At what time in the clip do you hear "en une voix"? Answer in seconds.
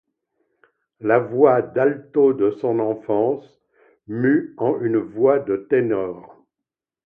4.57-5.37